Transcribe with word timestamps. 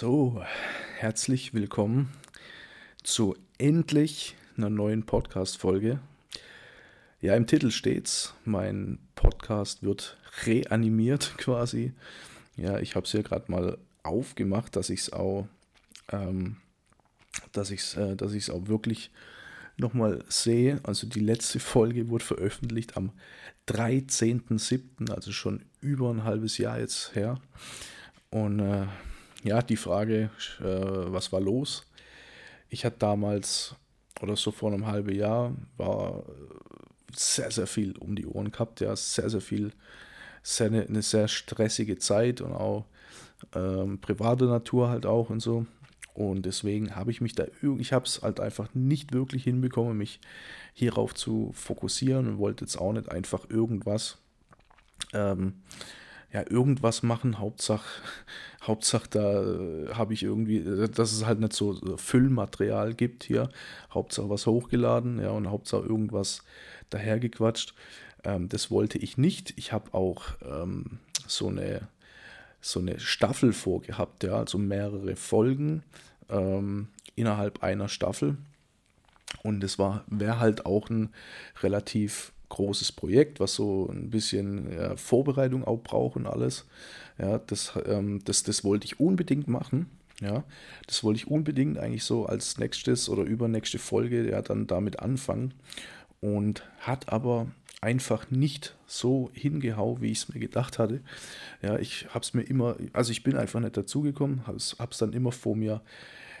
So, 0.00 0.40
herzlich 0.96 1.54
willkommen 1.54 2.12
zu 3.02 3.34
endlich 3.58 4.36
einer 4.56 4.70
neuen 4.70 5.04
Podcast-Folge. 5.04 5.98
Ja, 7.20 7.34
im 7.34 7.48
Titel 7.48 7.72
steht's, 7.72 8.32
mein 8.44 9.00
Podcast 9.16 9.82
wird 9.82 10.16
reanimiert 10.46 11.34
quasi. 11.38 11.94
Ja, 12.56 12.78
ich 12.78 12.94
habe 12.94 13.06
es 13.06 13.12
ja 13.12 13.22
gerade 13.22 13.50
mal 13.50 13.76
aufgemacht, 14.04 14.76
dass 14.76 14.88
ich 14.90 15.00
es 15.00 15.12
auch, 15.12 15.48
ähm, 16.12 16.58
dass 17.50 17.72
ich 17.72 17.96
äh, 17.96 18.14
dass 18.14 18.34
ich's 18.34 18.50
auch 18.50 18.68
wirklich 18.68 19.10
nochmal 19.78 20.24
sehe. 20.28 20.78
Also 20.84 21.08
die 21.08 21.18
letzte 21.18 21.58
Folge 21.58 22.08
wurde 22.08 22.24
veröffentlicht 22.24 22.96
am 22.96 23.10
13.07., 23.66 25.10
also 25.10 25.32
schon 25.32 25.64
über 25.80 26.08
ein 26.10 26.22
halbes 26.22 26.56
Jahr 26.56 26.78
jetzt 26.78 27.16
her. 27.16 27.40
Und 28.30 28.60
äh, 28.60 28.86
ja, 29.48 29.62
die 29.62 29.76
Frage, 29.76 30.30
äh, 30.60 30.64
was 30.64 31.32
war 31.32 31.40
los? 31.40 31.86
Ich 32.68 32.84
hatte 32.84 32.98
damals, 32.98 33.74
oder 34.20 34.36
so 34.36 34.50
vor 34.50 34.72
einem 34.72 34.86
halben 34.86 35.14
Jahr, 35.14 35.54
war 35.76 36.24
sehr, 37.14 37.50
sehr 37.50 37.66
viel 37.66 37.96
um 37.96 38.14
die 38.14 38.26
Ohren 38.26 38.50
gehabt, 38.50 38.80
ja, 38.80 38.94
sehr, 38.94 39.30
sehr 39.30 39.40
viel, 39.40 39.72
sehr 40.42 40.66
eine, 40.66 40.82
eine 40.86 41.02
sehr 41.02 41.28
stressige 41.28 41.98
Zeit 41.98 42.40
und 42.40 42.52
auch 42.52 42.84
ähm, 43.54 44.00
private 44.00 44.44
Natur 44.44 44.90
halt 44.90 45.06
auch 45.06 45.30
und 45.30 45.40
so. 45.40 45.66
Und 46.14 46.44
deswegen 46.46 46.96
habe 46.96 47.10
ich 47.10 47.20
mich 47.20 47.34
da, 47.34 47.44
ich 47.78 47.92
habe 47.92 48.04
es 48.04 48.22
halt 48.22 48.40
einfach 48.40 48.74
nicht 48.74 49.12
wirklich 49.12 49.44
hinbekommen, 49.44 49.96
mich 49.96 50.20
hierauf 50.74 51.14
zu 51.14 51.52
fokussieren 51.54 52.26
und 52.26 52.38
wollte 52.38 52.64
jetzt 52.64 52.76
auch 52.76 52.92
nicht 52.92 53.10
einfach 53.10 53.48
irgendwas 53.48 54.18
ähm, 55.12 55.62
ja, 56.32 56.44
irgendwas 56.48 57.02
machen. 57.02 57.38
Hauptsache, 57.38 57.86
Hauptsache 58.68 59.08
da 59.10 59.42
äh, 59.42 59.94
habe 59.94 60.14
ich 60.14 60.22
irgendwie, 60.22 60.58
äh, 60.58 60.88
dass 60.88 61.12
es 61.12 61.26
halt 61.26 61.40
nicht 61.40 61.52
so 61.52 61.74
Füllmaterial 61.96 62.94
gibt 62.94 63.24
hier. 63.24 63.48
Hauptsache 63.92 64.30
was 64.30 64.46
hochgeladen, 64.46 65.20
ja, 65.20 65.30
und 65.30 65.50
Hauptsache 65.50 65.82
irgendwas 65.82 66.42
dahergequatscht. 66.90 67.74
Ähm, 68.24 68.48
das 68.48 68.70
wollte 68.70 68.98
ich 68.98 69.18
nicht. 69.18 69.54
Ich 69.56 69.72
habe 69.72 69.94
auch 69.94 70.24
ähm, 70.42 70.98
so 71.26 71.48
eine 71.48 71.88
so 72.60 72.80
eine 72.80 72.98
Staffel 72.98 73.52
vorgehabt, 73.52 74.24
ja, 74.24 74.36
also 74.36 74.58
mehrere 74.58 75.16
Folgen 75.16 75.84
ähm, 76.28 76.88
innerhalb 77.14 77.62
einer 77.62 77.88
Staffel. 77.88 78.36
Und 79.42 79.62
es 79.62 79.78
war, 79.78 80.04
wäre 80.08 80.40
halt 80.40 80.66
auch 80.66 80.90
ein 80.90 81.10
relativ 81.62 82.32
großes 82.48 82.92
Projekt, 82.92 83.40
was 83.40 83.54
so 83.54 83.88
ein 83.90 84.10
bisschen 84.10 84.72
ja, 84.72 84.96
Vorbereitung 84.96 85.64
auch 85.64 85.78
braucht 85.78 86.16
und 86.16 86.26
alles. 86.26 86.66
Ja, 87.18 87.38
das, 87.38 87.72
ähm, 87.86 88.20
das, 88.24 88.42
das 88.42 88.64
wollte 88.64 88.86
ich 88.86 89.00
unbedingt 89.00 89.48
machen. 89.48 89.86
Ja, 90.20 90.42
das 90.86 91.04
wollte 91.04 91.18
ich 91.18 91.28
unbedingt 91.28 91.78
eigentlich 91.78 92.02
so 92.02 92.26
als 92.26 92.58
nächstes 92.58 93.08
oder 93.08 93.22
übernächste 93.22 93.78
Folge 93.78 94.28
ja 94.28 94.42
dann 94.42 94.66
damit 94.66 94.98
anfangen 94.98 95.54
und 96.20 96.64
hat 96.80 97.12
aber 97.12 97.46
einfach 97.80 98.28
nicht 98.28 98.76
so 98.86 99.30
hingehauen, 99.32 100.00
wie 100.00 100.10
ich 100.10 100.18
es 100.18 100.28
mir 100.28 100.40
gedacht 100.40 100.80
hatte. 100.80 101.02
Ja, 101.62 101.78
ich 101.78 102.08
habe 102.08 102.24
es 102.24 102.34
mir 102.34 102.42
immer, 102.42 102.76
also 102.92 103.12
ich 103.12 103.22
bin 103.22 103.36
einfach 103.36 103.60
nicht 103.60 103.76
dazugekommen, 103.76 104.46
habe 104.48 104.56
es 104.56 104.98
dann 104.98 105.12
immer 105.12 105.30
vor 105.30 105.54
mir 105.54 105.82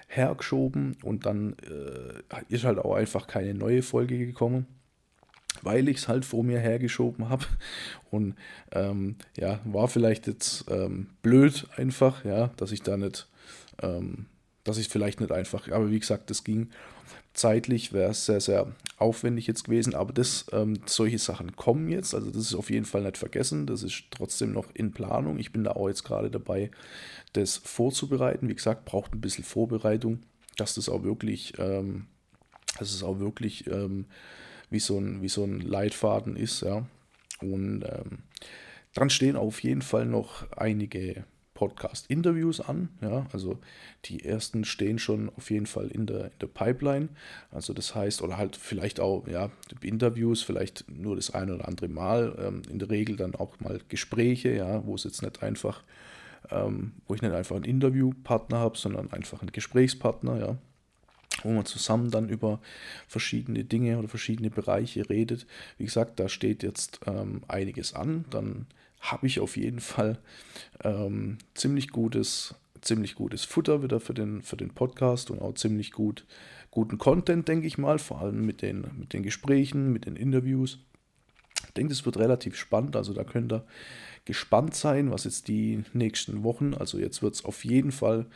hergeschoben 0.08 0.96
und 1.04 1.26
dann 1.26 1.54
äh, 1.62 2.42
ist 2.48 2.64
halt 2.64 2.78
auch 2.78 2.94
einfach 2.94 3.28
keine 3.28 3.54
neue 3.54 3.82
Folge 3.82 4.18
gekommen 4.18 4.66
weil 5.62 5.88
ich 5.88 5.98
es 5.98 6.08
halt 6.08 6.24
vor 6.24 6.44
mir 6.44 6.60
hergeschoben 6.60 7.28
habe. 7.28 7.44
Und 8.10 8.34
ähm, 8.72 9.16
ja, 9.36 9.60
war 9.64 9.88
vielleicht 9.88 10.26
jetzt 10.26 10.66
ähm, 10.70 11.08
blöd 11.22 11.66
einfach, 11.76 12.24
ja, 12.24 12.48
dass 12.56 12.72
ich 12.72 12.82
da 12.82 12.96
nicht, 12.96 13.28
ähm, 13.82 14.26
dass 14.64 14.78
ich 14.78 14.88
vielleicht 14.88 15.20
nicht 15.20 15.32
einfach, 15.32 15.70
aber 15.70 15.90
wie 15.90 16.00
gesagt, 16.00 16.30
das 16.30 16.44
ging 16.44 16.70
zeitlich, 17.32 17.92
wäre 17.92 18.10
es 18.10 18.26
sehr, 18.26 18.40
sehr 18.40 18.66
aufwendig 18.98 19.46
jetzt 19.46 19.64
gewesen, 19.64 19.94
aber 19.94 20.12
das, 20.12 20.46
ähm, 20.52 20.80
solche 20.86 21.18
Sachen 21.18 21.54
kommen 21.56 21.88
jetzt, 21.88 22.14
also 22.14 22.30
das 22.30 22.42
ist 22.42 22.54
auf 22.54 22.70
jeden 22.70 22.84
Fall 22.84 23.02
nicht 23.02 23.16
vergessen, 23.16 23.66
das 23.66 23.82
ist 23.82 24.04
trotzdem 24.10 24.52
noch 24.52 24.66
in 24.74 24.92
Planung. 24.92 25.38
Ich 25.38 25.52
bin 25.52 25.64
da 25.64 25.72
auch 25.72 25.88
jetzt 25.88 26.04
gerade 26.04 26.30
dabei, 26.30 26.70
das 27.34 27.56
vorzubereiten. 27.56 28.48
Wie 28.48 28.54
gesagt, 28.54 28.84
braucht 28.84 29.14
ein 29.14 29.20
bisschen 29.20 29.44
Vorbereitung, 29.44 30.20
dass 30.56 30.74
das 30.74 30.88
auch 30.88 31.04
wirklich, 31.04 31.54
ähm, 31.58 32.06
dass 32.78 32.92
es 32.92 33.02
auch 33.02 33.20
wirklich 33.20 33.66
ähm, 33.68 34.06
wie 34.70 34.80
so 34.80 34.98
ein, 34.98 35.22
wie 35.22 35.28
so 35.28 35.44
ein 35.44 35.60
Leitfaden 35.60 36.36
ist, 36.36 36.62
ja. 36.62 36.86
Und 37.40 37.84
ähm, 37.84 38.22
dann 38.94 39.10
stehen 39.10 39.36
auf 39.36 39.62
jeden 39.62 39.82
Fall 39.82 40.06
noch 40.06 40.50
einige 40.52 41.24
Podcast-Interviews 41.54 42.60
an. 42.60 42.88
Ja, 43.00 43.26
also 43.32 43.58
die 44.04 44.24
ersten 44.24 44.64
stehen 44.64 45.00
schon 45.00 45.28
auf 45.36 45.50
jeden 45.50 45.66
Fall 45.66 45.88
in 45.88 46.06
der, 46.06 46.26
in 46.26 46.38
der 46.40 46.46
Pipeline. 46.46 47.08
Also 47.50 47.72
das 47.72 47.96
heißt, 47.96 48.22
oder 48.22 48.36
halt 48.36 48.54
vielleicht 48.56 49.00
auch, 49.00 49.26
ja, 49.26 49.50
Interviews, 49.80 50.42
vielleicht 50.42 50.84
nur 50.88 51.16
das 51.16 51.34
ein 51.34 51.50
oder 51.50 51.66
andere 51.66 51.88
Mal. 51.88 52.36
Ähm, 52.38 52.62
in 52.70 52.78
der 52.78 52.90
Regel 52.90 53.16
dann 53.16 53.34
auch 53.34 53.58
mal 53.60 53.80
Gespräche, 53.88 54.54
ja, 54.54 54.86
wo 54.86 54.94
es 54.94 55.02
jetzt 55.02 55.22
nicht 55.22 55.42
einfach, 55.42 55.82
ähm, 56.50 56.92
wo 57.08 57.14
ich 57.14 57.22
nicht 57.22 57.34
einfach 57.34 57.56
einen 57.56 57.64
Interviewpartner 57.64 58.58
habe, 58.58 58.78
sondern 58.78 59.12
einfach 59.12 59.40
einen 59.40 59.52
Gesprächspartner, 59.52 60.38
ja 60.38 60.58
wo 61.44 61.50
man 61.50 61.66
zusammen 61.66 62.10
dann 62.10 62.28
über 62.28 62.60
verschiedene 63.06 63.64
Dinge 63.64 63.98
oder 63.98 64.08
verschiedene 64.08 64.50
Bereiche 64.50 65.08
redet. 65.08 65.46
Wie 65.76 65.84
gesagt, 65.84 66.20
da 66.20 66.28
steht 66.28 66.62
jetzt 66.62 67.00
ähm, 67.06 67.42
einiges 67.48 67.94
an. 67.94 68.24
Dann 68.30 68.66
habe 69.00 69.26
ich 69.26 69.40
auf 69.40 69.56
jeden 69.56 69.80
Fall 69.80 70.18
ähm, 70.82 71.38
ziemlich 71.54 71.90
gutes, 71.90 72.54
ziemlich 72.80 73.14
gutes 73.14 73.44
Futter 73.44 73.82
wieder 73.82 74.00
für 74.00 74.14
den, 74.14 74.42
für 74.42 74.56
den 74.56 74.70
Podcast 74.70 75.30
und 75.30 75.40
auch 75.40 75.54
ziemlich 75.54 75.92
gut, 75.92 76.26
guten 76.70 76.98
Content, 76.98 77.48
denke 77.48 77.66
ich 77.66 77.78
mal, 77.78 77.98
vor 77.98 78.20
allem 78.20 78.44
mit 78.44 78.62
den, 78.62 78.86
mit 78.98 79.12
den 79.12 79.22
Gesprächen, 79.22 79.92
mit 79.92 80.06
den 80.06 80.16
Interviews. 80.16 80.78
Ich 81.66 81.74
denke, 81.74 81.92
es 81.92 82.04
wird 82.04 82.16
relativ 82.16 82.56
spannend, 82.56 82.96
also 82.96 83.12
da 83.12 83.24
könnt 83.24 83.52
ihr 83.52 83.64
gespannt 84.24 84.74
sein, 84.74 85.10
was 85.10 85.24
jetzt 85.24 85.48
die 85.48 85.84
nächsten 85.92 86.42
Wochen, 86.44 86.74
also 86.74 86.98
jetzt 86.98 87.22
wird 87.22 87.34
es 87.34 87.44
auf 87.44 87.64
jeden 87.64 87.92
Fall 87.92 88.26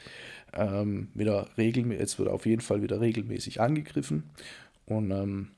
ähm, 0.54 1.08
wieder 1.14 1.48
regelmäßig, 1.58 2.00
jetzt 2.00 2.18
wird 2.18 2.28
auf 2.28 2.46
jeden 2.46 2.62
Fall 2.62 2.82
wieder 2.82 3.00
regelmäßig 3.00 3.60
angegriffen. 3.60 4.24
Und 4.86 5.10
ähm, 5.10 5.48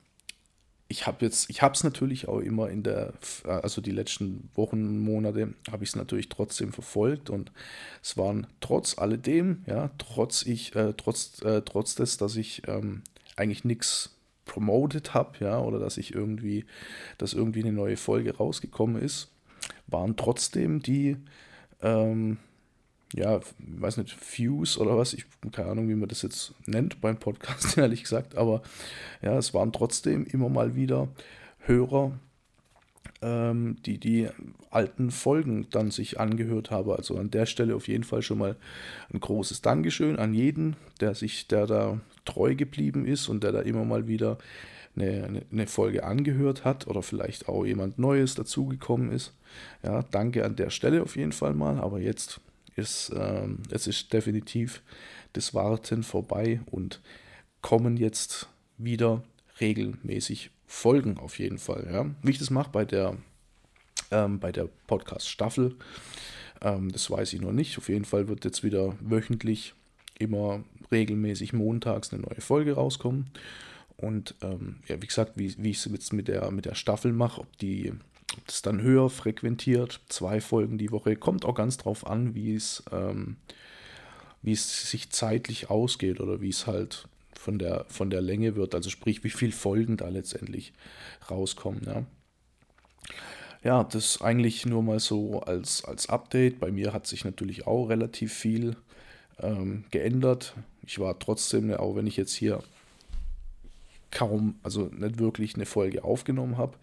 ich 0.87 1.07
habe 1.07 1.25
jetzt, 1.25 1.49
ich 1.49 1.61
habe 1.61 1.73
es 1.73 1.83
natürlich 1.83 2.27
auch 2.27 2.39
immer 2.39 2.69
in 2.69 2.83
der, 2.83 3.13
also 3.45 3.81
die 3.81 3.91
letzten 3.91 4.49
Wochen, 4.53 4.99
Monate, 4.99 5.53
habe 5.71 5.83
ich 5.83 5.89
es 5.89 5.95
natürlich 5.95 6.29
trotzdem 6.29 6.73
verfolgt 6.73 7.29
und 7.29 7.51
es 8.03 8.17
waren 8.17 8.47
trotz 8.59 8.97
alledem, 8.97 9.63
ja, 9.67 9.89
trotz 9.97 10.43
ich, 10.45 10.75
äh, 10.75 10.93
trotz, 10.95 11.41
äh, 11.41 11.61
trotz 11.63 11.95
des, 11.95 12.17
dass 12.17 12.35
ich 12.35 12.67
ähm, 12.67 13.01
eigentlich 13.35 13.65
nichts 13.65 14.14
promoted 14.45 15.13
habe, 15.13 15.37
ja, 15.39 15.59
oder 15.59 15.79
dass 15.79 15.97
ich 15.97 16.13
irgendwie, 16.13 16.65
dass 17.17 17.33
irgendwie 17.33 17.63
eine 17.63 17.73
neue 17.73 17.97
Folge 17.97 18.37
rausgekommen 18.37 19.01
ist, 19.01 19.31
waren 19.87 20.15
trotzdem 20.15 20.81
die, 20.81 21.17
ähm, 21.81 22.37
ja, 23.13 23.39
weiß 23.59 23.97
nicht, 23.97 24.15
Views 24.37 24.77
oder 24.77 24.97
was, 24.97 25.13
ich 25.13 25.25
keine 25.51 25.71
Ahnung, 25.71 25.89
wie 25.89 25.95
man 25.95 26.09
das 26.09 26.21
jetzt 26.21 26.53
nennt 26.65 27.01
beim 27.01 27.17
Podcast, 27.17 27.77
ehrlich 27.77 28.03
gesagt, 28.03 28.35
aber 28.35 28.61
ja, 29.21 29.37
es 29.37 29.53
waren 29.53 29.71
trotzdem 29.71 30.25
immer 30.25 30.49
mal 30.49 30.75
wieder 30.75 31.07
Hörer, 31.59 32.11
ähm, 33.25 33.77
die 33.85 33.97
die 33.97 34.29
alten 34.69 35.09
Folgen 35.09 35.67
dann 35.71 35.89
sich 35.89 36.19
angehört 36.19 36.69
haben. 36.69 36.91
Also 36.91 37.17
an 37.17 37.31
der 37.31 37.47
Stelle 37.47 37.75
auf 37.75 37.87
jeden 37.87 38.03
Fall 38.03 38.21
schon 38.21 38.37
mal 38.37 38.55
ein 39.11 39.19
großes 39.19 39.61
Dankeschön 39.61 40.17
an 40.17 40.33
jeden, 40.33 40.75
der 41.01 41.15
sich, 41.15 41.47
der 41.47 41.65
da 41.65 41.99
treu 42.23 42.55
geblieben 42.55 43.05
ist 43.05 43.27
und 43.27 43.43
der 43.43 43.51
da 43.51 43.61
immer 43.61 43.83
mal 43.83 44.07
wieder 44.07 44.37
eine, 44.95 45.43
eine 45.51 45.67
Folge 45.67 46.03
angehört 46.03 46.63
hat 46.63 46.87
oder 46.87 47.01
vielleicht 47.01 47.49
auch 47.49 47.65
jemand 47.65 47.97
Neues 47.97 48.35
dazugekommen 48.35 49.11
ist. 49.11 49.33
Ja, 49.83 50.03
danke 50.03 50.45
an 50.45 50.55
der 50.55 50.69
Stelle 50.69 51.01
auf 51.01 51.15
jeden 51.15 51.31
Fall 51.31 51.53
mal, 51.53 51.79
aber 51.79 51.99
jetzt 51.99 52.39
ist, 52.75 53.11
ähm, 53.15 53.59
es 53.71 53.87
ist 53.87 54.13
definitiv 54.13 54.83
das 55.33 55.53
Warten 55.53 56.03
vorbei 56.03 56.61
und 56.69 57.01
kommen 57.61 57.97
jetzt 57.97 58.49
wieder 58.77 59.23
regelmäßig 59.59 60.51
Folgen 60.67 61.17
auf 61.17 61.39
jeden 61.39 61.57
Fall. 61.57 61.87
Ja. 61.91 62.05
Wie 62.21 62.31
ich 62.31 62.39
das 62.39 62.49
mache 62.49 62.71
bei 62.71 62.85
der, 62.85 63.17
ähm, 64.11 64.39
der 64.39 64.69
Podcast-Staffel, 64.87 65.75
ähm, 66.61 66.91
das 66.91 67.09
weiß 67.09 67.33
ich 67.33 67.41
noch 67.41 67.51
nicht. 67.51 67.77
Auf 67.77 67.89
jeden 67.89 68.05
Fall 68.05 68.27
wird 68.27 68.45
jetzt 68.45 68.63
wieder 68.63 68.95
wöchentlich 68.99 69.73
immer 70.17 70.63
regelmäßig 70.91 71.53
montags 71.53 72.13
eine 72.13 72.21
neue 72.23 72.41
Folge 72.41 72.73
rauskommen. 72.73 73.29
Und 73.97 74.35
ähm, 74.41 74.77
ja, 74.87 75.01
wie 75.01 75.07
gesagt, 75.07 75.33
wie, 75.35 75.55
wie 75.57 75.71
ich 75.71 75.77
es 75.77 75.91
jetzt 75.91 76.13
mit 76.13 76.27
der, 76.27 76.51
mit 76.51 76.65
der 76.65 76.75
Staffel 76.75 77.13
mache, 77.13 77.41
ob 77.41 77.47
ob 78.37 78.47
das 78.47 78.61
dann 78.61 78.81
höher 78.81 79.09
frequentiert, 79.09 80.01
zwei 80.09 80.41
Folgen 80.41 80.77
die 80.77 80.91
Woche, 80.91 81.15
kommt 81.15 81.45
auch 81.45 81.55
ganz 81.55 81.77
drauf 81.77 82.05
an, 82.07 82.35
wie 82.35 82.53
es, 82.53 82.83
ähm, 82.91 83.37
wie 84.41 84.51
es 84.51 84.89
sich 84.89 85.09
zeitlich 85.11 85.69
ausgeht 85.69 86.19
oder 86.19 86.41
wie 86.41 86.49
es 86.49 86.67
halt 86.67 87.07
von 87.45 87.59
der, 87.59 87.85
von 87.89 88.09
der 88.09 88.21
Länge 88.21 88.55
wird, 88.55 88.73
also 88.73 88.89
sprich, 88.89 89.23
wie 89.23 89.29
viele 89.29 89.51
Folgen 89.51 89.97
da 89.97 90.09
letztendlich 90.09 90.73
rauskommen. 91.29 91.83
Ja. 91.85 92.03
Ja, 93.63 93.83
das 93.83 94.19
eigentlich 94.21 94.65
nur 94.65 94.81
mal 94.81 94.99
so 94.99 95.41
als, 95.41 95.85
als 95.85 96.09
Update. 96.09 96.59
Bei 96.59 96.71
mir 96.71 96.91
hat 96.91 97.05
sich 97.05 97.23
natürlich 97.23 97.67
auch 97.67 97.85
relativ 97.85 98.33
viel 98.33 98.75
ähm, 99.39 99.85
geändert. 99.91 100.55
Ich 100.81 100.97
war 100.97 101.19
trotzdem, 101.19 101.71
auch 101.71 101.95
wenn 101.95 102.07
ich 102.07 102.17
jetzt 102.17 102.33
hier 102.33 102.63
kaum, 104.09 104.55
also 104.63 104.85
nicht 104.85 105.19
wirklich 105.19 105.53
eine 105.53 105.67
Folge 105.67 106.03
aufgenommen 106.03 106.57
habe, 106.57 106.77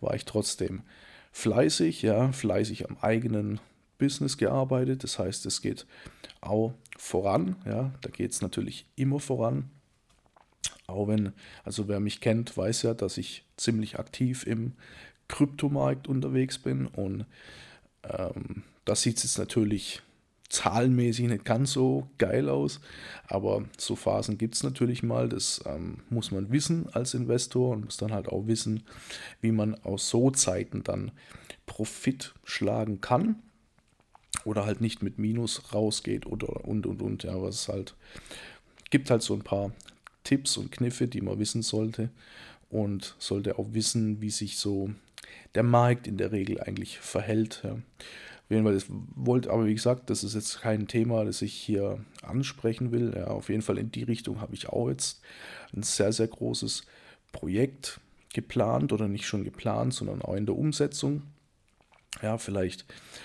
war 0.00 0.14
ich 0.14 0.24
trotzdem 0.24 0.82
fleißig, 1.30 2.02
ja, 2.02 2.32
fleißig 2.32 2.88
am 2.88 2.96
eigenen 3.00 3.60
Business 3.98 4.36
gearbeitet. 4.36 5.04
Das 5.04 5.18
heißt, 5.20 5.46
es 5.46 5.62
geht 5.62 5.86
auch 6.40 6.74
voran, 6.96 7.54
ja, 7.64 7.92
da 8.00 8.10
geht 8.10 8.32
es 8.32 8.42
natürlich 8.42 8.86
immer 8.96 9.20
voran. 9.20 9.70
Auch 10.88 11.06
wenn, 11.06 11.32
also 11.64 11.86
wer 11.86 12.00
mich 12.00 12.20
kennt, 12.20 12.56
weiß 12.56 12.82
ja, 12.82 12.94
dass 12.94 13.18
ich 13.18 13.44
ziemlich 13.56 13.98
aktiv 13.98 14.46
im 14.46 14.72
Kryptomarkt 15.28 16.08
unterwegs 16.08 16.58
bin 16.58 16.86
und 16.86 17.26
ähm, 18.02 18.64
da 18.84 18.96
sieht 18.96 19.22
jetzt 19.22 19.38
natürlich 19.38 20.02
zahlenmäßig 20.48 21.28
nicht 21.28 21.44
ganz 21.44 21.72
so 21.72 22.08
geil 22.16 22.48
aus, 22.48 22.80
aber 23.26 23.64
so 23.76 23.96
Phasen 23.96 24.38
gibt 24.38 24.54
es 24.54 24.62
natürlich 24.62 25.02
mal. 25.02 25.28
Das 25.28 25.62
ähm, 25.66 25.98
muss 26.08 26.30
man 26.30 26.50
wissen 26.50 26.88
als 26.94 27.12
Investor 27.12 27.72
und 27.72 27.84
muss 27.84 27.98
dann 27.98 28.12
halt 28.12 28.28
auch 28.28 28.46
wissen, 28.46 28.84
wie 29.42 29.52
man 29.52 29.74
aus 29.84 30.08
so 30.08 30.30
Zeiten 30.30 30.84
dann 30.84 31.12
Profit 31.66 32.34
schlagen 32.44 33.02
kann 33.02 33.42
oder 34.46 34.64
halt 34.64 34.80
nicht 34.80 35.02
mit 35.02 35.18
Minus 35.18 35.74
rausgeht 35.74 36.24
oder 36.24 36.64
und 36.64 36.86
und 36.86 37.02
und. 37.02 37.24
Ja, 37.24 37.42
was 37.42 37.56
es 37.56 37.68
halt 37.68 37.94
gibt 38.90 39.10
halt 39.10 39.20
so 39.20 39.34
ein 39.34 39.42
paar 39.42 39.72
Tipps 40.28 40.58
und 40.58 40.70
Kniffe, 40.70 41.08
die 41.08 41.22
man 41.22 41.38
wissen 41.38 41.62
sollte 41.62 42.10
und 42.68 43.16
sollte 43.18 43.58
auch 43.58 43.72
wissen, 43.72 44.20
wie 44.20 44.28
sich 44.28 44.58
so 44.58 44.90
der 45.54 45.62
Markt 45.62 46.06
in 46.06 46.18
der 46.18 46.32
Regel 46.32 46.60
eigentlich 46.60 46.98
verhält. 46.98 47.62
Ja. 47.64 47.70
Auf 47.70 48.50
jeden 48.50 48.64
Fall, 48.64 48.74
das 48.74 48.84
wollte, 48.88 49.50
aber 49.50 49.64
wie 49.64 49.74
gesagt, 49.74 50.10
das 50.10 50.24
ist 50.24 50.34
jetzt 50.34 50.60
kein 50.60 50.86
Thema, 50.86 51.24
das 51.24 51.40
ich 51.40 51.54
hier 51.54 52.04
ansprechen 52.20 52.92
will. 52.92 53.14
Ja, 53.16 53.28
auf 53.28 53.48
jeden 53.48 53.62
Fall 53.62 53.78
in 53.78 53.90
die 53.90 54.02
Richtung 54.02 54.42
habe 54.42 54.54
ich 54.54 54.68
auch 54.68 54.90
jetzt 54.90 55.22
ein 55.74 55.82
sehr, 55.82 56.12
sehr 56.12 56.28
großes 56.28 56.82
Projekt 57.32 57.98
geplant 58.34 58.92
oder 58.92 59.08
nicht 59.08 59.26
schon 59.26 59.44
geplant, 59.44 59.94
sondern 59.94 60.20
auch 60.20 60.34
in 60.34 60.44
der 60.44 60.58
Umsetzung. 60.58 61.22
Ja, 62.20 62.36
vielleicht 62.36 62.84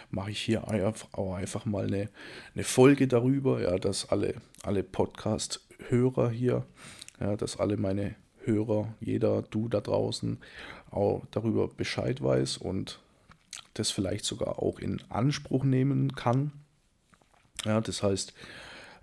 mache 0.10 0.32
ich 0.32 0.40
hier 0.40 0.64
auch 0.64 1.36
einfach 1.36 1.66
mal 1.66 1.88
eine, 1.88 2.10
eine 2.56 2.64
Folge 2.64 3.10
darüber, 3.10 3.62
ja, 3.62 3.78
dass 3.78 4.10
alle, 4.10 4.36
alle 4.62 4.84
Podcast-Hörer 5.84 6.30
hier, 6.30 6.66
ja, 7.20 7.36
dass 7.36 7.60
alle 7.60 7.78
meine 7.78 8.16
Hörer, 8.44 8.94
jeder, 9.00 9.42
du 9.44 9.68
da 9.70 9.82
draußen, 9.82 10.38
auch 10.92 11.24
darüber 11.32 11.68
Bescheid 11.68 12.22
weiß 12.22 12.58
und 12.58 13.00
das 13.74 13.92
vielleicht 13.92 14.26
sogar 14.26 14.60
auch 14.60 14.80
in 14.80 15.02
Anspruch 15.10 15.64
nehmen 15.64 16.16
kann. 16.16 16.52
Ja, 17.66 17.82
das 17.82 18.04
heißt, 18.04 18.34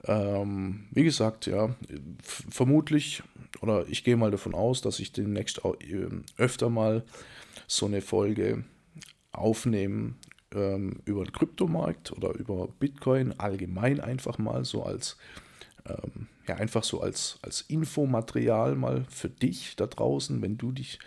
ähm, 0.05 0.87
wie 0.91 1.05
gesagt, 1.05 1.47
ja, 1.47 1.75
vermutlich, 2.23 3.23
oder 3.61 3.87
ich 3.88 4.05
gehe 4.05 4.17
mal 4.17 4.31
davon 4.31 4.55
aus, 4.55 4.81
dass 4.81 5.00
ich 5.00 5.12
demnächst 5.12 5.65
auch, 5.65 5.81
äh, 5.81 6.09
öfter 6.37 6.71
mal 6.71 7.05
so 7.67 7.87
eine 7.87 8.00
Folge 8.00 8.65
aufnehmen 9.33 10.19
ähm, 10.53 11.00
über 11.05 11.25
den 11.25 11.33
Kryptomarkt 11.33 12.12
oder 12.12 12.35
über 12.35 12.69
Bitcoin 12.69 13.38
allgemein 13.38 14.00
einfach 14.00 14.38
mal 14.38 14.65
so 14.65 14.83
als 14.83 15.17
ähm, 15.87 16.29
ja 16.47 16.56
einfach 16.56 16.85
so 16.85 17.00
als, 17.00 17.38
als 17.43 17.62
Infomaterial 17.62 18.75
mal 18.75 19.05
für 19.09 19.29
dich 19.29 19.77
da 19.77 19.87
draußen, 19.87 20.43
wenn 20.43 20.59
du 20.59 20.73
dich 20.73 20.99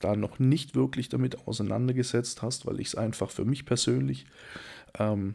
da 0.00 0.16
noch 0.16 0.38
nicht 0.38 0.74
wirklich 0.74 1.08
damit 1.08 1.46
auseinandergesetzt 1.46 2.42
hast, 2.42 2.66
weil 2.66 2.80
ich 2.80 2.88
es 2.88 2.94
einfach 2.94 3.30
für 3.30 3.44
mich 3.44 3.64
persönlich 3.64 4.26
ähm, 4.98 5.34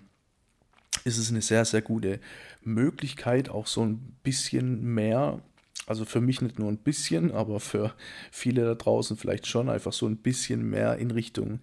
ist 1.03 1.17
es 1.17 1.29
eine 1.29 1.41
sehr, 1.41 1.65
sehr 1.65 1.81
gute 1.81 2.19
Möglichkeit, 2.61 3.49
auch 3.49 3.67
so 3.67 3.83
ein 3.83 4.17
bisschen 4.23 4.83
mehr, 4.93 5.41
also 5.87 6.05
für 6.05 6.21
mich 6.21 6.41
nicht 6.41 6.59
nur 6.59 6.69
ein 6.69 6.77
bisschen, 6.77 7.31
aber 7.31 7.59
für 7.59 7.93
viele 8.31 8.65
da 8.65 8.75
draußen 8.75 9.17
vielleicht 9.17 9.47
schon 9.47 9.69
einfach 9.69 9.93
so 9.93 10.07
ein 10.07 10.17
bisschen 10.17 10.69
mehr 10.69 10.97
in 10.97 11.11
Richtung 11.11 11.59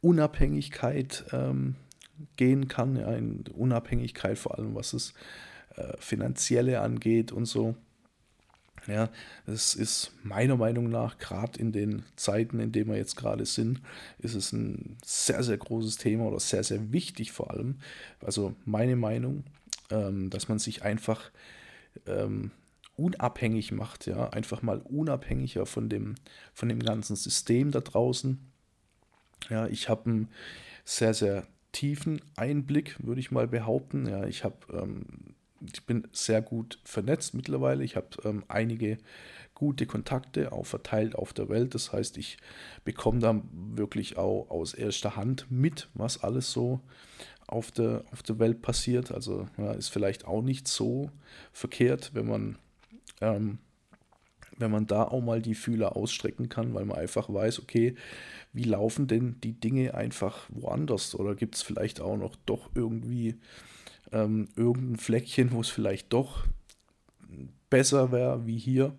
Unabhängigkeit 0.00 1.24
ähm, 1.32 1.76
gehen 2.36 2.68
kann, 2.68 2.96
ja, 2.96 3.12
in 3.14 3.44
Unabhängigkeit 3.54 4.38
vor 4.38 4.58
allem, 4.58 4.74
was 4.74 4.92
das 4.92 5.14
äh, 5.76 5.96
Finanzielle 5.98 6.80
angeht 6.80 7.32
und 7.32 7.46
so. 7.46 7.74
Ja, 8.86 9.08
es 9.46 9.74
ist 9.74 10.12
meiner 10.22 10.56
Meinung 10.56 10.90
nach, 10.90 11.16
gerade 11.18 11.58
in 11.58 11.72
den 11.72 12.04
Zeiten, 12.16 12.60
in 12.60 12.70
denen 12.70 12.90
wir 12.90 12.98
jetzt 12.98 13.16
gerade 13.16 13.46
sind, 13.46 13.80
ist 14.18 14.34
es 14.34 14.52
ein 14.52 14.98
sehr, 15.02 15.42
sehr 15.42 15.56
großes 15.56 15.96
Thema 15.96 16.26
oder 16.26 16.38
sehr, 16.38 16.62
sehr 16.64 16.92
wichtig 16.92 17.32
vor 17.32 17.50
allem. 17.50 17.78
Also 18.20 18.54
meine 18.66 18.96
Meinung, 18.96 19.44
ähm, 19.90 20.28
dass 20.28 20.48
man 20.48 20.58
sich 20.58 20.82
einfach 20.82 21.30
ähm, 22.06 22.50
unabhängig 22.96 23.72
macht, 23.72 24.06
ja, 24.06 24.28
einfach 24.30 24.62
mal 24.62 24.78
unabhängiger 24.78 25.66
von 25.66 25.88
dem, 25.88 26.16
von 26.52 26.68
dem 26.68 26.80
ganzen 26.80 27.16
System 27.16 27.70
da 27.70 27.80
draußen. 27.80 28.38
Ja, 29.48 29.66
ich 29.66 29.88
habe 29.88 30.10
einen 30.10 30.28
sehr, 30.84 31.14
sehr 31.14 31.46
tiefen 31.72 32.20
Einblick, 32.36 32.96
würde 33.04 33.20
ich 33.20 33.30
mal 33.30 33.48
behaupten. 33.48 34.06
Ja, 34.06 34.26
ich 34.26 34.44
habe 34.44 34.56
ähm, 34.72 35.34
ich 35.72 35.86
bin 35.86 36.06
sehr 36.12 36.42
gut 36.42 36.78
vernetzt 36.84 37.34
mittlerweile. 37.34 37.84
Ich 37.84 37.96
habe 37.96 38.08
ähm, 38.24 38.44
einige 38.48 38.98
gute 39.54 39.86
Kontakte 39.86 40.52
auch 40.52 40.66
verteilt 40.66 41.14
auf 41.14 41.32
der 41.32 41.48
Welt. 41.48 41.74
Das 41.74 41.92
heißt, 41.92 42.18
ich 42.18 42.38
bekomme 42.84 43.20
da 43.20 43.40
wirklich 43.52 44.16
auch 44.16 44.50
aus 44.50 44.74
erster 44.74 45.16
Hand 45.16 45.46
mit, 45.50 45.88
was 45.94 46.22
alles 46.22 46.52
so 46.52 46.80
auf 47.46 47.70
der, 47.70 48.04
auf 48.12 48.22
der 48.22 48.38
Welt 48.38 48.62
passiert. 48.62 49.12
Also 49.12 49.46
ja, 49.56 49.72
ist 49.72 49.88
vielleicht 49.88 50.26
auch 50.26 50.42
nicht 50.42 50.66
so 50.66 51.10
verkehrt, 51.52 52.10
wenn 52.14 52.26
man, 52.26 52.58
ähm, 53.20 53.58
wenn 54.56 54.70
man 54.70 54.86
da 54.86 55.04
auch 55.04 55.20
mal 55.20 55.42
die 55.42 55.54
Fühler 55.54 55.96
ausstrecken 55.96 56.48
kann, 56.48 56.74
weil 56.74 56.84
man 56.84 56.98
einfach 56.98 57.32
weiß, 57.32 57.60
okay, 57.60 57.94
wie 58.52 58.64
laufen 58.64 59.06
denn 59.06 59.40
die 59.42 59.52
Dinge 59.52 59.94
einfach 59.94 60.48
woanders? 60.48 61.14
Oder 61.14 61.34
gibt 61.34 61.56
es 61.56 61.62
vielleicht 61.62 62.00
auch 62.00 62.16
noch 62.16 62.36
doch 62.46 62.70
irgendwie 62.74 63.36
ähm, 64.14 64.48
irgendein 64.56 64.96
Fleckchen, 64.96 65.52
wo 65.52 65.60
es 65.60 65.68
vielleicht 65.68 66.12
doch 66.12 66.46
besser 67.68 68.12
wäre 68.12 68.46
wie 68.46 68.56
hier. 68.56 68.94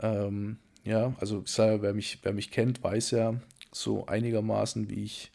Ähm, 0.00 0.58
ja, 0.82 1.14
also 1.20 1.44
wer 1.46 1.94
mich, 1.94 2.18
wer 2.22 2.32
mich 2.32 2.50
kennt, 2.50 2.82
weiß 2.82 3.12
ja 3.12 3.40
so 3.72 4.06
einigermaßen, 4.06 4.90
wie 4.90 5.04
ich, 5.04 5.32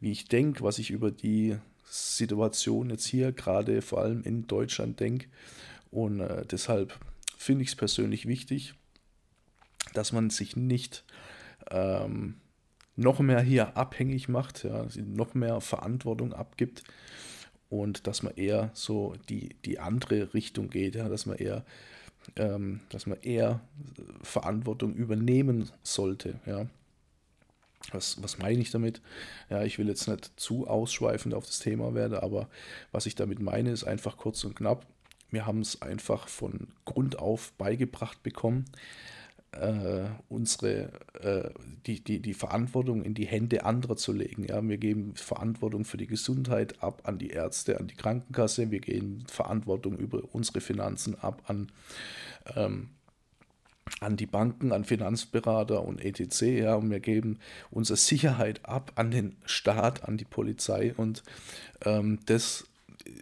wie 0.00 0.10
ich 0.10 0.26
denke, 0.26 0.64
was 0.64 0.78
ich 0.78 0.90
über 0.90 1.10
die 1.10 1.58
Situation 1.84 2.90
jetzt 2.90 3.06
hier, 3.06 3.32
gerade 3.32 3.82
vor 3.82 4.00
allem 4.00 4.22
in 4.22 4.46
Deutschland 4.46 4.98
denke. 5.00 5.28
Und 5.90 6.20
äh, 6.20 6.44
deshalb 6.46 6.98
finde 7.36 7.62
ich 7.62 7.70
es 7.70 7.76
persönlich 7.76 8.26
wichtig, 8.26 8.74
dass 9.92 10.12
man 10.12 10.30
sich 10.30 10.56
nicht 10.56 11.04
ähm, 11.70 12.36
noch 12.96 13.20
mehr 13.20 13.40
hier 13.40 13.76
abhängig 13.76 14.28
macht, 14.28 14.64
ja, 14.64 14.86
noch 14.96 15.34
mehr 15.34 15.60
Verantwortung 15.60 16.32
abgibt 16.32 16.84
und 17.70 18.06
dass 18.06 18.22
man 18.22 18.34
eher 18.34 18.70
so 18.74 19.14
die, 19.28 19.56
die 19.64 19.78
andere 19.78 20.34
Richtung 20.34 20.68
geht, 20.68 20.96
ja, 20.96 21.08
dass 21.08 21.24
man 21.24 21.36
eher 21.36 21.64
ähm, 22.36 22.80
dass 22.90 23.06
man 23.06 23.18
eher 23.22 23.60
Verantwortung 24.22 24.94
übernehmen 24.94 25.70
sollte, 25.82 26.38
ja. 26.46 26.66
Was, 27.92 28.22
was 28.22 28.36
meine 28.36 28.60
ich 28.60 28.70
damit? 28.70 29.00
Ja, 29.48 29.64
ich 29.64 29.78
will 29.78 29.88
jetzt 29.88 30.06
nicht 30.06 30.38
zu 30.38 30.66
ausschweifend 30.66 31.32
auf 31.32 31.46
das 31.46 31.60
Thema 31.60 31.94
werden, 31.94 32.18
aber 32.18 32.50
was 32.92 33.06
ich 33.06 33.14
damit 33.14 33.40
meine, 33.40 33.70
ist 33.70 33.84
einfach 33.84 34.18
kurz 34.18 34.44
und 34.44 34.54
knapp. 34.54 34.86
Wir 35.30 35.46
haben 35.46 35.60
es 35.60 35.80
einfach 35.80 36.28
von 36.28 36.68
Grund 36.84 37.18
auf 37.18 37.52
beigebracht 37.52 38.22
bekommen, 38.22 38.66
äh, 39.52 40.04
unsere, 40.28 40.90
äh, 41.20 41.50
die, 41.86 42.02
die, 42.02 42.20
die 42.20 42.34
Verantwortung 42.34 43.02
in 43.02 43.14
die 43.14 43.26
Hände 43.26 43.64
anderer 43.64 43.96
zu 43.96 44.12
legen. 44.12 44.44
Ja? 44.44 44.66
Wir 44.66 44.78
geben 44.78 45.14
Verantwortung 45.16 45.84
für 45.84 45.96
die 45.96 46.06
Gesundheit 46.06 46.82
ab 46.82 47.02
an 47.04 47.18
die 47.18 47.30
Ärzte, 47.30 47.78
an 47.80 47.88
die 47.88 47.96
Krankenkasse, 47.96 48.70
wir 48.70 48.80
geben 48.80 49.24
Verantwortung 49.26 49.96
über 49.98 50.22
unsere 50.32 50.60
Finanzen 50.60 51.18
ab 51.18 51.42
an, 51.48 51.72
ähm, 52.54 52.90
an 54.00 54.16
die 54.16 54.26
Banken, 54.26 54.72
an 54.72 54.84
Finanzberater 54.84 55.82
und 55.82 56.00
etc. 56.04 56.42
Ja? 56.42 56.74
Und 56.76 56.90
wir 56.90 57.00
geben 57.00 57.40
unsere 57.70 57.96
Sicherheit 57.96 58.64
ab 58.64 58.92
an 58.94 59.10
den 59.10 59.36
Staat, 59.44 60.04
an 60.04 60.16
die 60.16 60.24
Polizei 60.24 60.94
und 60.96 61.24
ähm, 61.84 62.20
das 62.26 62.69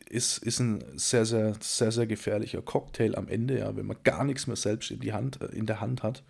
ist, 0.08 0.38
ist 0.38 0.60
ein 0.60 0.82
sehr, 0.96 1.24
sehr, 1.24 1.54
sehr, 1.60 1.92
sehr 1.92 2.06
gefährlicher 2.06 2.62
Cocktail 2.62 3.14
am 3.16 3.28
Ende, 3.28 3.58
ja, 3.58 3.76
wenn 3.76 3.86
man 3.86 3.96
gar 4.04 4.24
nichts 4.24 4.46
mehr 4.46 4.56
selbst 4.56 4.90
in, 4.90 5.00
die 5.00 5.12
Hand, 5.12 5.40
äh, 5.40 5.46
in 5.46 5.66
der 5.66 5.80
Hand 5.80 6.02
hat. 6.02 6.22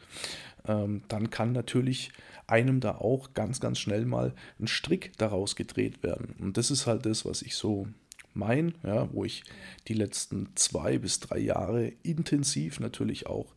Ähm, 0.66 1.02
dann 1.08 1.30
kann 1.30 1.52
natürlich 1.52 2.10
einem 2.46 2.80
da 2.80 2.96
auch 2.96 3.34
ganz, 3.34 3.60
ganz 3.60 3.78
schnell 3.78 4.04
mal 4.06 4.34
ein 4.58 4.66
Strick 4.66 5.12
daraus 5.18 5.54
gedreht 5.56 6.02
werden. 6.02 6.34
Und 6.38 6.56
das 6.56 6.70
ist 6.70 6.86
halt 6.86 7.06
das, 7.06 7.24
was 7.24 7.42
ich 7.42 7.54
so 7.54 7.86
meine, 8.34 8.72
ja, 8.82 9.12
wo 9.12 9.24
ich 9.24 9.44
die 9.88 9.94
letzten 9.94 10.48
zwei 10.54 10.98
bis 10.98 11.20
drei 11.20 11.38
Jahre 11.38 11.92
intensiv 12.02 12.80
natürlich 12.80 13.26
auch 13.26 13.54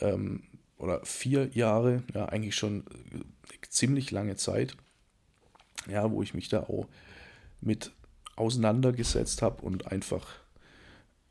ähm, 0.00 0.42
oder 0.78 1.04
vier 1.04 1.48
Jahre, 1.52 2.02
ja, 2.14 2.26
eigentlich 2.26 2.56
schon 2.56 2.84
äh, 3.12 3.66
ziemlich 3.68 4.10
lange 4.10 4.36
Zeit, 4.36 4.76
ja, 5.88 6.10
wo 6.10 6.22
ich 6.22 6.34
mich 6.34 6.48
da 6.48 6.60
auch 6.64 6.88
mit 7.60 7.92
auseinandergesetzt 8.42 9.42
habe 9.42 9.62
und 9.62 9.90
einfach 9.90 10.26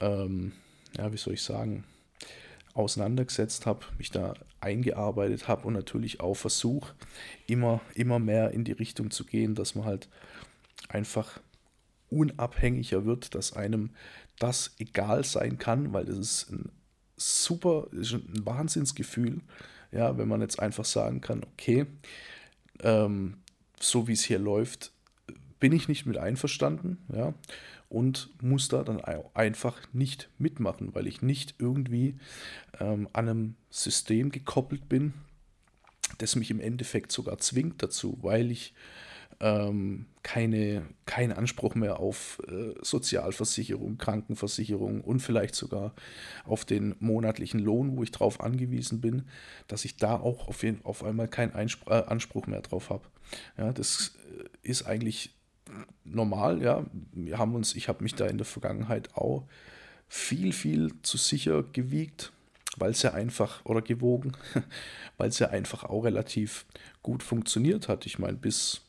ähm, 0.02 0.54
ja, 0.98 1.12
wie 1.12 1.18
soll 1.18 1.36
ich 1.36 1.44
sagen, 1.44 1.84
auseinandergesetzt 2.74 3.66
habe, 3.66 3.86
mich 3.98 4.12
da 4.12 4.34
eingearbeitet 4.60 5.48
habe 5.48 5.68
und 5.68 5.74
natürlich 5.74 6.20
auch 6.20 6.36
versuche, 6.36 6.94
immer, 7.48 7.82
immer 7.96 8.20
mehr 8.20 8.52
in 8.52 8.64
die 8.64 8.72
Richtung 8.72 9.12
zu 9.12 9.26
gehen, 9.26 9.56
dass 9.56 9.76
man 9.76 9.86
halt 9.86 10.10
einfach 10.90 11.40
unabhängiger 12.10 13.06
wird, 13.06 13.36
dass 13.36 13.54
einem 13.54 13.92
das 14.40 14.76
egal 14.80 15.24
sein 15.24 15.58
kann, 15.58 15.94
weil 15.94 16.06
das 16.06 16.18
ist 16.18 16.52
ein 16.52 16.72
super, 17.16 17.88
ist 17.92 18.14
ein 18.14 18.46
Wahnsinnsgefühl, 18.46 19.42
ja, 19.92 20.18
wenn 20.18 20.28
man 20.28 20.42
jetzt 20.42 20.60
einfach 20.60 20.86
sagen 20.86 21.22
kann, 21.22 21.44
okay, 21.44 21.86
ähm, 22.82 23.38
so 23.80 24.08
wie 24.08 24.14
es 24.14 24.24
hier 24.24 24.40
läuft, 24.40 24.92
bin 25.62 25.72
ich 25.72 25.88
nicht 25.88 26.06
mit 26.06 26.18
einverstanden, 26.18 26.98
ja, 27.16 27.34
und 27.88 28.30
muss 28.42 28.68
da 28.68 28.84
dann 28.84 29.00
einfach 29.02 29.78
nicht 29.94 30.30
mitmachen, 30.38 30.94
weil 30.94 31.08
ich 31.08 31.22
nicht 31.22 31.56
irgendwie 31.60 32.18
ähm, 32.80 33.08
an 33.14 33.30
einem 33.30 33.56
System 33.70 34.32
gekoppelt 34.32 34.90
bin, 34.90 35.14
das 36.18 36.36
mich 36.36 36.52
im 36.52 36.60
Endeffekt 36.60 37.12
sogar 37.12 37.38
zwingt 37.38 37.82
dazu, 37.84 38.18
weil 38.22 38.52
ich 38.52 38.74
ähm, 39.40 40.08
keine, 40.24 40.84
keinen 41.06 41.32
Anspruch 41.34 41.76
mehr 41.76 42.00
auf 42.00 42.42
äh, 42.48 42.74
Sozialversicherung, 42.82 43.98
Krankenversicherung 43.98 45.02
und 45.02 45.20
vielleicht 45.20 45.56
sogar 45.56 45.94
auf 46.46 46.66
den 46.66 46.96
monatlichen 47.00 47.60
Lohn, 47.60 47.98
wo 47.98 48.04
ich 48.04 48.12
drauf 48.12 48.40
angewiesen 48.42 49.02
bin, 49.02 49.24
dass 49.68 49.86
ich 49.86 49.98
da 49.98 50.16
auch 50.16 50.48
auf, 50.48 50.64
jeden, 50.64 50.84
auf 50.86 51.04
einmal 51.04 51.28
keinen 51.28 51.54
Einspr 51.54 51.92
äh, 51.92 52.04
Anspruch 52.08 52.48
mehr 52.48 52.62
drauf 52.62 52.90
habe. 52.90 53.04
Ja, 53.58 53.74
das 53.74 54.16
äh, 54.38 54.68
ist 54.68 54.84
eigentlich 54.84 55.32
normal, 56.04 56.62
ja. 56.62 56.86
Wir 57.14 57.38
haben 57.38 57.56
uns, 57.56 57.76
ich 57.76 57.88
habe 57.88 58.04
mich 58.04 58.16
da 58.16 58.28
in 58.28 58.38
der 58.38 58.46
Vergangenheit 58.46 59.16
auch 59.16 59.48
viel, 60.08 60.52
viel 60.54 60.92
zu 61.04 61.18
sicher 61.18 61.64
gewiegt, 61.64 62.34
weil 62.78 62.92
es 62.92 63.02
ja 63.02 63.14
einfach, 63.14 63.64
oder 63.66 63.82
gewogen, 63.82 64.34
weil 65.18 65.30
es 65.30 65.40
ja 65.40 65.50
einfach 65.50 65.84
auch 65.84 66.04
relativ 66.04 66.66
gut 67.02 67.24
funktioniert 67.24 67.88
hat. 67.88 68.06
Ich 68.06 68.20
meine, 68.20 68.38
bis, 68.38 68.82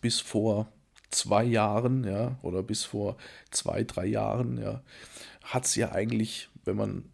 bis 0.00 0.20
vor 0.20 0.68
zwei 1.10 1.44
Jahren, 1.44 2.04
ja, 2.04 2.38
oder 2.42 2.62
bis 2.62 2.84
vor 2.84 3.16
zwei, 3.50 3.84
drei 3.84 4.06
Jahren, 4.06 4.58
ja, 4.58 4.82
hat 5.42 5.64
es 5.64 5.74
ja 5.76 5.92
eigentlich, 5.92 6.48
wenn 6.64 6.76
man 6.76 7.04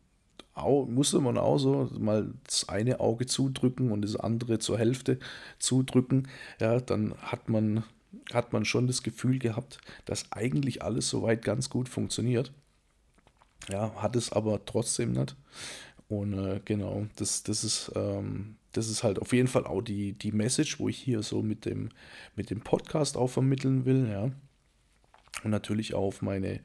musste 0.89 1.21
man 1.21 1.39
auch 1.39 1.57
so 1.57 1.89
mal 1.99 2.35
das 2.45 2.69
eine 2.69 3.01
Auge 3.01 3.25
zudrücken 3.25 3.93
und 3.93 4.03
das 4.03 4.17
andere 4.17 4.59
zur 4.59 4.79
Hälfte 4.79 5.19
zudrücken, 5.59 6.29
ja, 6.61 6.81
dann 6.81 7.15
hat 7.23 7.49
man 7.49 7.85
hat 8.33 8.53
man 8.53 8.65
schon 8.65 8.87
das 8.87 9.03
Gefühl 9.03 9.39
gehabt, 9.39 9.79
dass 10.05 10.31
eigentlich 10.33 10.83
alles 10.83 11.09
soweit 11.09 11.43
ganz 11.43 11.71
gut 11.71 11.89
funktioniert. 11.89 12.53
Ja, 13.69 13.95
hat 13.97 14.17
es 14.17 14.33
aber 14.33 14.65
trotzdem 14.65 15.13
nicht. 15.13 15.37
Und 16.09 16.33
äh, 16.35 16.61
genau, 16.65 17.07
das, 17.17 17.43
das, 17.45 17.63
ist, 17.63 17.93
ähm, 17.95 18.57
das 18.73 18.89
ist 18.89 19.05
halt 19.05 19.21
auf 19.21 19.33
jeden 19.33 19.49
Fall 19.49 19.67
auch 19.67 19.83
die, 19.83 20.13
die 20.15 20.33
Message, 20.33 20.81
wo 20.81 20.89
ich 20.89 20.99
hier 20.99 21.23
so 21.23 21.43
mit 21.43 21.65
dem, 21.65 21.91
mit 22.35 22.51
dem 22.51 22.63
Podcast 22.63 23.17
auch 23.17 23.29
vermitteln 23.29 23.85
will, 23.85 24.09
ja. 24.09 24.31
Und 25.45 25.51
natürlich 25.53 25.95
auch 25.95 26.07
auf 26.07 26.23
meine, 26.23 26.61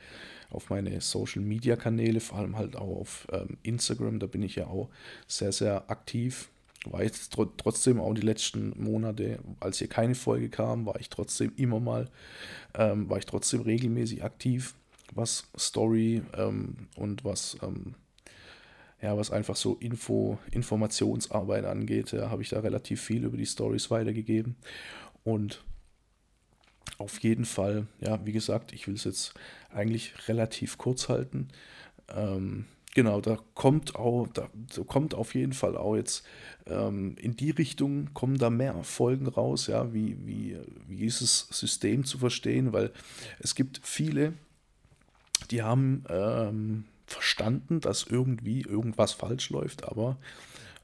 auf 0.50 0.70
meine 0.70 1.00
Social 1.00 1.42
Media 1.42 1.76
Kanäle, 1.76 2.20
vor 2.20 2.40
allem 2.40 2.58
halt 2.58 2.76
auch 2.76 3.00
auf 3.00 3.28
ähm, 3.32 3.58
Instagram, 3.62 4.20
da 4.20 4.28
bin 4.28 4.42
ich 4.42 4.56
ja 4.56 4.68
auch 4.68 4.90
sehr, 5.28 5.52
sehr 5.52 5.90
aktiv 5.90 6.50
war 6.92 7.04
jetzt 7.04 7.34
tr 7.34 7.46
trotzdem 7.58 8.00
auch 8.00 8.14
die 8.14 8.22
letzten 8.22 8.74
Monate, 8.82 9.40
als 9.60 9.80
hier 9.80 9.88
keine 9.88 10.16
Folge 10.16 10.50
kam, 10.50 10.86
war 10.86 11.00
ich 11.00 11.10
trotzdem 11.10 11.52
immer 11.56 11.80
mal, 11.80 12.10
ähm, 12.74 13.10
war 13.10 13.18
ich 13.18 13.26
trotzdem 13.26 13.62
regelmäßig 13.62 14.24
aktiv, 14.24 14.76
was 15.14 15.48
Story 15.58 16.22
ähm, 16.38 16.88
und 16.96 17.24
was, 17.24 17.58
ähm, 17.62 17.96
ja, 19.02 19.18
was 19.18 19.32
einfach 19.32 19.56
so 19.56 19.76
Info, 19.76 20.38
Informationsarbeit 20.52 21.66
angeht, 21.66 22.12
ja, 22.12 22.30
habe 22.30 22.42
ich 22.42 22.50
da 22.50 22.60
relativ 22.60 23.02
viel 23.02 23.24
über 23.26 23.38
die 23.38 23.46
Stories 23.46 23.92
weitergegeben. 23.92 24.56
Und 25.24 25.64
auf 26.98 27.20
jeden 27.20 27.46
Fall, 27.46 27.88
ja, 28.00 28.26
wie 28.26 28.32
gesagt, 28.32 28.74
ich 28.74 28.88
will 28.88 28.96
es 28.96 29.04
jetzt 29.04 29.34
eigentlich 29.70 30.28
relativ 30.28 30.78
kurz 30.78 31.10
halten. 31.10 31.50
Ähm, 32.10 32.66
genau, 32.96 33.22
da 33.22 33.38
kommt 33.54 33.96
auch, 33.96 34.28
da, 34.34 34.50
kommt 34.88 35.14
auf 35.14 35.36
jeden 35.36 35.54
Fall 35.54 35.78
auch 35.78 35.96
jetzt 35.96 36.26
ähm, 36.66 37.16
in 37.20 37.36
die 37.36 37.52
Richtung 37.52 38.12
kommen 38.16 38.40
da 38.40 38.50
mehr 38.50 38.84
Folgen 38.84 39.28
raus, 39.28 39.68
ja, 39.68 39.94
wie, 39.94 40.18
wie, 40.26 40.58
wie 40.88 40.96
dieses 40.96 41.48
System 41.52 42.06
zu 42.06 42.18
verstehen, 42.18 42.74
weil 42.74 42.92
es 43.40 43.54
gibt 43.54 43.82
viele, 43.84 44.34
die 45.52 45.62
haben 45.62 46.06
ähm, 46.10 46.86
verstanden, 47.06 47.82
dass 47.82 48.04
irgendwie 48.04 48.62
irgendwas 48.62 49.12
falsch 49.12 49.52
läuft, 49.52 49.84
aber 49.88 50.18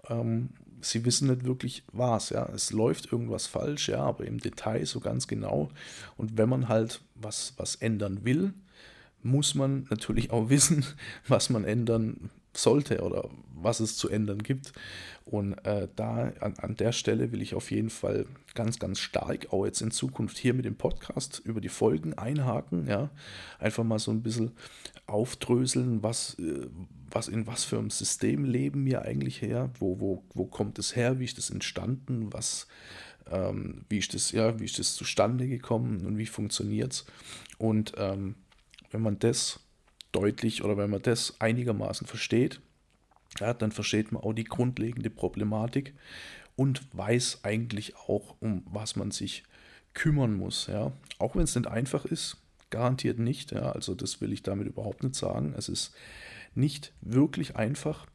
ähm, 0.07 0.49
sie 0.81 1.05
wissen 1.05 1.29
nicht 1.29 1.45
wirklich 1.45 1.83
was, 1.93 2.29
ja. 2.29 2.47
Es 2.53 2.71
läuft 2.71 3.11
irgendwas 3.11 3.47
falsch, 3.47 3.89
ja, 3.89 4.03
aber 4.03 4.25
im 4.25 4.39
Detail 4.39 4.85
so 4.85 4.99
ganz 4.99 5.27
genau. 5.27 5.69
Und 6.17 6.37
wenn 6.37 6.49
man 6.49 6.67
halt 6.67 7.01
was, 7.15 7.53
was 7.57 7.75
ändern 7.75 8.25
will, 8.25 8.53
muss 9.23 9.55
man 9.55 9.87
natürlich 9.89 10.31
auch 10.31 10.49
wissen, 10.49 10.85
was 11.27 11.49
man 11.49 11.63
ändern 11.63 12.29
sollte 12.53 13.01
oder 13.01 13.29
was 13.53 13.79
es 13.79 13.95
zu 13.95 14.09
ändern 14.09 14.39
gibt. 14.43 14.73
Und 15.25 15.53
äh, 15.65 15.87
da 15.95 16.33
an, 16.39 16.55
an 16.57 16.75
der 16.75 16.91
Stelle 16.91 17.31
will 17.31 17.41
ich 17.41 17.55
auf 17.55 17.71
jeden 17.71 17.89
Fall 17.89 18.25
ganz, 18.53 18.79
ganz 18.79 18.99
stark 18.99 19.53
auch 19.53 19.65
jetzt 19.65 19.81
in 19.81 19.91
Zukunft 19.91 20.37
hier 20.37 20.53
mit 20.53 20.65
dem 20.65 20.75
Podcast 20.75 21.41
über 21.45 21.61
die 21.61 21.69
Folgen 21.69 22.13
einhaken, 22.15 22.87
ja, 22.87 23.09
einfach 23.59 23.83
mal 23.83 23.99
so 23.99 24.11
ein 24.11 24.23
bisschen 24.23 24.51
aufdröseln, 25.07 26.03
was, 26.03 26.37
äh, 26.39 26.67
was 27.09 27.27
in 27.27 27.47
was 27.47 27.63
für 27.63 27.77
einem 27.77 27.91
System 27.91 28.43
leben 28.43 28.85
wir 28.85 29.03
eigentlich 29.03 29.41
her, 29.41 29.69
wo, 29.79 29.99
wo, 29.99 30.23
wo 30.33 30.45
kommt 30.45 30.79
es 30.79 30.95
her, 30.95 31.19
wie 31.19 31.25
ist 31.25 31.37
das 31.37 31.49
entstanden, 31.49 32.33
was, 32.33 32.67
ähm, 33.29 33.85
wie 33.89 33.99
ist 33.99 34.13
das, 34.13 34.31
ja, 34.31 34.59
wie 34.59 34.65
ist 34.65 34.79
das 34.79 34.95
zustande 34.95 35.47
gekommen 35.47 36.05
und 36.05 36.17
wie 36.17 36.25
funktioniert 36.25 36.93
es. 36.93 37.05
Und 37.57 37.93
ähm, 37.97 38.35
wenn 38.91 39.01
man 39.01 39.19
das 39.19 39.59
deutlich 40.11 40.63
oder 40.63 40.77
wenn 40.77 40.89
man 40.89 41.01
das 41.01 41.39
einigermaßen 41.39 42.05
versteht, 42.05 42.61
ja, 43.39 43.53
dann 43.53 43.71
versteht 43.71 44.11
man 44.11 44.23
auch 44.23 44.33
die 44.33 44.43
grundlegende 44.43 45.09
Problematik 45.09 45.93
und 46.55 46.81
weiß 46.95 47.39
eigentlich 47.43 47.95
auch, 47.95 48.35
um 48.39 48.63
was 48.65 48.95
man 48.95 49.11
sich 49.11 49.43
kümmern 49.93 50.33
muss. 50.33 50.67
Ja. 50.67 50.91
Auch 51.17 51.35
wenn 51.35 51.43
es 51.43 51.55
nicht 51.55 51.67
einfach 51.67 52.05
ist, 52.05 52.37
garantiert 52.69 53.19
nicht. 53.19 53.51
Ja. 53.51 53.71
Also 53.71 53.95
das 53.95 54.21
will 54.21 54.33
ich 54.33 54.43
damit 54.43 54.67
überhaupt 54.67 55.03
nicht 55.03 55.15
sagen. 55.15 55.53
Es 55.57 55.69
ist 55.69 55.93
nicht 56.55 56.93
wirklich 57.01 57.55
einfach, 57.55 58.05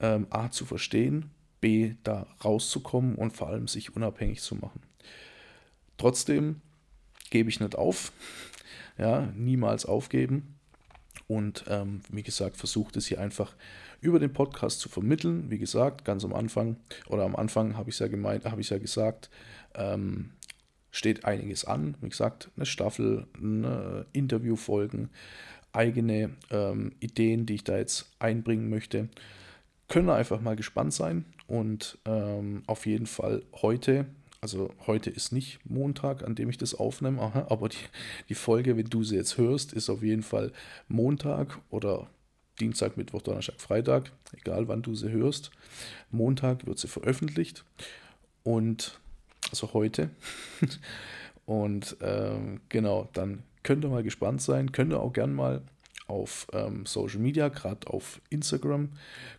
ähm, 0.00 0.26
A 0.30 0.50
zu 0.50 0.64
verstehen, 0.64 1.30
B 1.60 1.94
da 2.04 2.26
rauszukommen 2.44 3.16
und 3.16 3.32
vor 3.32 3.48
allem 3.48 3.68
sich 3.68 3.96
unabhängig 3.96 4.40
zu 4.40 4.54
machen. 4.54 4.82
Trotzdem 5.96 6.60
gebe 7.30 7.48
ich 7.48 7.60
nicht 7.60 7.76
auf. 7.76 8.12
Ja, 8.98 9.32
niemals 9.34 9.86
aufgeben. 9.86 10.54
Und 11.26 11.64
ähm, 11.68 12.02
wie 12.10 12.22
gesagt, 12.22 12.56
versucht 12.56 12.96
es 12.96 13.06
hier 13.06 13.20
einfach 13.20 13.54
über 14.00 14.18
den 14.18 14.32
Podcast 14.32 14.80
zu 14.80 14.88
vermitteln. 14.88 15.50
Wie 15.50 15.58
gesagt, 15.58 16.04
ganz 16.04 16.24
am 16.24 16.34
Anfang 16.34 16.76
oder 17.08 17.24
am 17.24 17.36
Anfang 17.36 17.76
habe 17.76 17.90
ich 17.90 17.98
ja 17.98 18.08
gemeint, 18.08 18.44
habe 18.44 18.60
ich 18.60 18.70
ja 18.70 18.78
gesagt, 18.78 19.30
ähm, 19.74 20.30
steht 20.90 21.24
einiges 21.24 21.64
an. 21.64 21.96
Wie 22.00 22.10
gesagt, 22.10 22.50
eine 22.56 22.66
Staffel, 22.66 23.26
eine 23.36 24.06
Interviewfolgen, 24.12 25.10
eigene 25.72 26.30
ähm, 26.50 26.92
Ideen, 27.00 27.46
die 27.46 27.54
ich 27.54 27.64
da 27.64 27.76
jetzt 27.78 28.14
einbringen 28.18 28.68
möchte. 28.68 29.08
Können 29.88 30.10
einfach 30.10 30.40
mal 30.40 30.56
gespannt 30.56 30.92
sein 30.92 31.24
und 31.46 31.98
ähm, 32.04 32.62
auf 32.66 32.86
jeden 32.86 33.06
Fall 33.06 33.42
heute 33.54 34.06
also 34.44 34.74
heute 34.86 35.08
ist 35.08 35.32
nicht 35.32 35.58
Montag, 35.64 36.22
an 36.22 36.34
dem 36.34 36.50
ich 36.50 36.58
das 36.58 36.74
aufnehme, 36.74 37.18
aha, 37.22 37.46
aber 37.48 37.70
die, 37.70 37.78
die 38.28 38.34
Folge, 38.34 38.76
wenn 38.76 38.90
du 38.90 39.02
sie 39.02 39.16
jetzt 39.16 39.38
hörst, 39.38 39.72
ist 39.72 39.88
auf 39.88 40.02
jeden 40.02 40.22
Fall 40.22 40.52
Montag 40.86 41.58
oder 41.70 42.10
Dienstag, 42.60 42.98
Mittwoch, 42.98 43.22
Donnerstag, 43.22 43.58
Freitag, 43.58 44.12
egal 44.36 44.68
wann 44.68 44.82
du 44.82 44.94
sie 44.94 45.10
hörst. 45.10 45.50
Montag 46.10 46.66
wird 46.66 46.78
sie 46.78 46.88
veröffentlicht 46.88 47.64
und 48.42 49.00
also 49.48 49.72
heute. 49.72 50.10
und 51.46 51.96
ähm, 52.02 52.60
genau, 52.68 53.08
dann 53.14 53.44
könnt 53.62 53.82
ihr 53.82 53.88
mal 53.88 54.02
gespannt 54.02 54.42
sein, 54.42 54.72
könnt 54.72 54.92
ihr 54.92 55.00
auch 55.00 55.14
gern 55.14 55.32
mal 55.32 55.62
auf 56.06 56.46
ähm, 56.52 56.86
Social 56.86 57.18
Media, 57.18 57.48
gerade 57.48 57.86
auf 57.86 58.20
Instagram, 58.30 58.90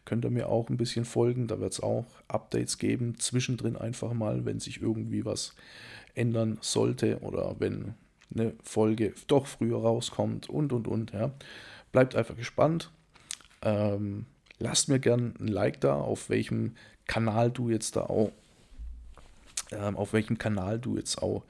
könnt 0.04 0.26
ihr 0.26 0.32
mir 0.32 0.50
auch 0.50 0.70
ein 0.70 0.78
bisschen 0.78 1.06
folgen. 1.06 1.48
Da 1.48 1.60
wird 1.60 1.74
es 1.74 1.80
auch 1.80 2.06
Updates 2.28 2.78
geben, 2.78 3.20
zwischendrin 3.20 3.76
einfach 3.76 4.14
mal, 4.14 4.46
wenn 4.46 4.60
sich 4.60 4.82
irgendwie 4.82 5.26
was 5.26 5.56
ändern 6.16 6.58
sollte 6.62 7.20
oder 7.20 7.56
wenn 7.60 7.94
eine 8.34 8.54
Folge 8.64 9.14
doch 9.28 9.46
früher 9.46 9.78
rauskommt 9.78 10.50
und 10.50 10.74
und 10.74 10.88
und. 10.88 11.12
Ja. 11.12 11.32
Bleibt 11.92 12.16
einfach 12.16 12.36
gespannt. 12.36 12.92
Ähm, 13.62 14.26
lasst 14.60 14.90
mir 14.90 15.00
gern 15.00 15.36
ein 15.40 15.48
Like 15.48 15.82
da, 15.82 15.96
auf 15.96 16.30
welchem 16.30 16.76
Kanal 17.08 17.52
du 17.52 17.70
jetzt 17.70 17.96
da 17.96 18.02
auch, 18.02 18.32
ähm, 19.72 19.96
auf 19.96 20.14
welchem 20.14 20.38
Kanal 20.38 20.80
du 20.80 20.98
jetzt 20.98 21.22
auch 21.22 21.44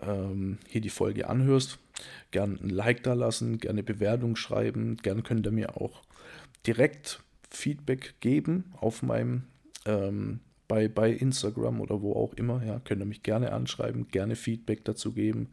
ähm, 0.00 0.58
hier 0.68 0.80
die 0.80 0.90
Folge 0.90 1.28
anhörst 1.28 1.78
Gern 2.30 2.58
ein 2.62 2.70
Like 2.70 3.02
da 3.02 3.14
lassen, 3.14 3.58
gerne 3.58 3.82
Bewertung 3.82 4.36
schreiben. 4.36 4.96
Gern 4.98 5.22
könnt 5.22 5.46
ihr 5.46 5.52
mir 5.52 5.80
auch 5.80 6.02
direkt 6.66 7.20
Feedback 7.50 8.14
geben 8.20 8.72
auf 8.80 9.02
meinem 9.02 9.44
ähm, 9.84 10.40
bei, 10.68 10.88
bei 10.88 11.10
Instagram 11.10 11.80
oder 11.80 12.02
wo 12.02 12.14
auch 12.14 12.34
immer. 12.34 12.62
Ja, 12.64 12.80
könnt 12.80 13.00
ihr 13.00 13.06
mich 13.06 13.22
gerne 13.22 13.52
anschreiben, 13.52 14.08
gerne 14.08 14.36
Feedback 14.36 14.84
dazu 14.84 15.12
geben. 15.12 15.48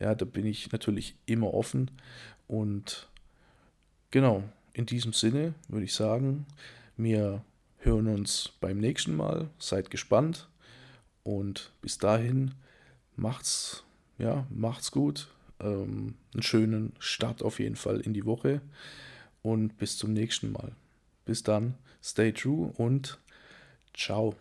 Ja, 0.00 0.14
da 0.14 0.24
bin 0.24 0.46
ich 0.46 0.72
natürlich 0.72 1.16
immer 1.26 1.52
offen. 1.54 1.90
Und 2.48 3.08
genau, 4.10 4.42
in 4.72 4.86
diesem 4.86 5.12
Sinne 5.12 5.54
würde 5.68 5.84
ich 5.84 5.94
sagen, 5.94 6.46
wir 6.96 7.42
hören 7.78 8.08
uns 8.08 8.52
beim 8.60 8.78
nächsten 8.78 9.16
Mal. 9.16 9.48
Seid 9.58 9.90
gespannt. 9.90 10.48
Und 11.22 11.72
bis 11.82 11.98
dahin 11.98 12.54
macht's, 13.16 13.84
ja, 14.18 14.46
macht's 14.50 14.90
gut. 14.90 15.28
Ähm, 15.60 16.14
einen 16.34 16.42
schönen 16.42 16.92
Start 16.98 17.42
auf 17.42 17.58
jeden 17.58 17.76
Fall 17.76 18.00
in 18.00 18.12
die 18.12 18.24
Woche. 18.24 18.60
Und 19.42 19.78
bis 19.78 19.96
zum 19.96 20.12
nächsten 20.12 20.52
Mal. 20.52 20.72
Bis 21.24 21.42
dann, 21.42 21.74
stay 22.02 22.32
true 22.32 22.72
und 22.76 23.18
ciao. 23.94 24.34